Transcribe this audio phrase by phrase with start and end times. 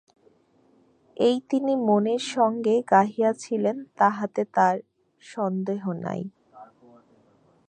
[1.17, 4.75] এই তিনি মনের সঙ্গে গাহিয়াছিলেন তাহাতে আর
[5.23, 6.21] সন্দেহ নাই।